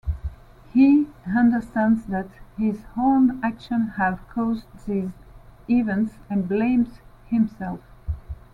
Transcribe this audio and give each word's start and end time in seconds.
He 0.73 1.05
understands 1.27 2.05
that 2.07 2.25
his 2.57 2.85
own 2.97 3.39
actions 3.43 3.91
have 3.97 4.27
caused 4.29 4.65
these 4.87 5.11
events 5.69 6.15
and 6.27 6.49
blames 6.49 7.01
himself. 7.27 7.81